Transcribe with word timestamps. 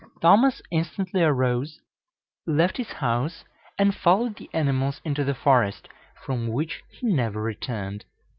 Thomas 0.19 0.63
instantly 0.71 1.21
arose, 1.21 1.79
left 2.47 2.77
his 2.77 2.89
house, 2.91 3.43
and 3.77 3.93
followed 3.93 4.35
the 4.35 4.49
animals 4.51 4.99
into 5.05 5.23
the 5.23 5.35
forest, 5.35 5.87
from 6.25 6.47
which 6.47 6.81
he 6.89 7.05
never 7.13 7.39
returned. 7.39 8.05